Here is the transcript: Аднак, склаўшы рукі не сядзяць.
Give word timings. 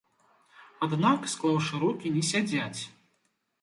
Аднак, 0.87 1.29
склаўшы 1.35 1.73
рукі 1.87 2.17
не 2.19 2.27
сядзяць. 2.35 2.81